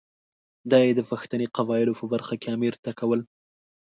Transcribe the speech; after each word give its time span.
دا 0.69 0.79
یې 0.85 0.91
د 0.95 1.01
پښتني 1.09 1.45
قبایلو 1.57 1.97
په 1.99 2.05
برخه 2.13 2.35
کې 2.41 2.53
امیر 2.55 2.75
ته 2.83 2.91
کول. 2.99 3.21